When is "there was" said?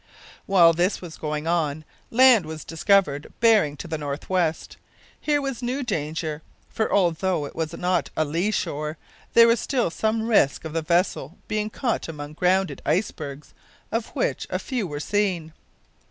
9.35-9.93